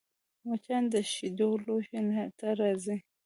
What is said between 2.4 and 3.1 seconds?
راځي